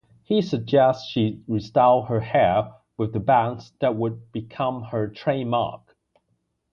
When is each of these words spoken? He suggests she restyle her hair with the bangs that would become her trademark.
He 0.23 0.41
suggests 0.41 1.05
she 1.07 1.43
restyle 1.47 2.07
her 2.07 2.21
hair 2.21 2.73
with 2.97 3.13
the 3.13 3.19
bangs 3.19 3.71
that 3.81 3.95
would 3.95 4.31
become 4.31 4.81
her 4.85 5.07
trademark. 5.07 5.95